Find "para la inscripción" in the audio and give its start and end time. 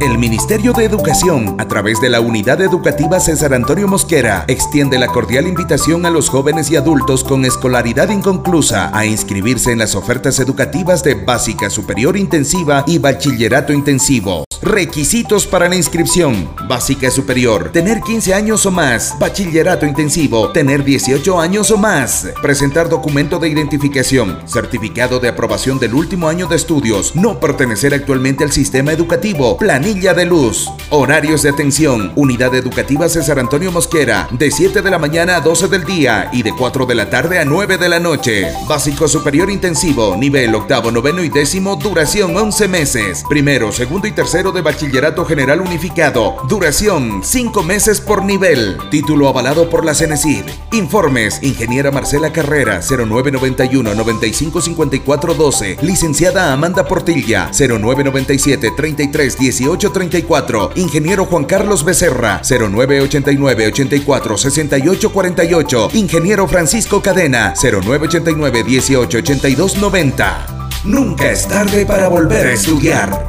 15.46-16.50